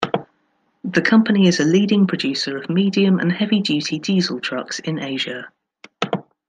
[0.83, 5.51] The company is a leading producer of medium and heavy-duty diesel trucks in Asia.